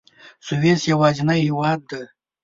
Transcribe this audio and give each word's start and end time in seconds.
سویس 0.47 0.81
یوازینی 0.91 1.41
هېواد 1.47 1.79
دی. 1.89 2.01